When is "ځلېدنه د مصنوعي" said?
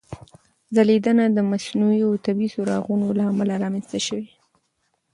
0.75-2.01